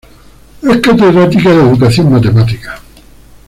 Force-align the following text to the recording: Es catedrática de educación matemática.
Es 0.63 0.77
catedrática 0.77 1.49
de 1.51 1.61
educación 1.61 2.11
matemática. 2.11 2.81